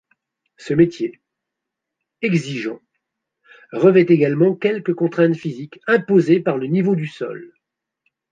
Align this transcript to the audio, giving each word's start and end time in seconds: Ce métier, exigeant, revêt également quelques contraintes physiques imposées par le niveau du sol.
Ce 0.57 0.73
métier, 0.73 1.21
exigeant, 2.23 2.81
revêt 3.71 4.01
également 4.09 4.55
quelques 4.55 4.95
contraintes 4.95 5.37
physiques 5.37 5.79
imposées 5.85 6.39
par 6.39 6.57
le 6.57 6.65
niveau 6.65 6.95
du 6.95 7.05
sol. 7.05 7.53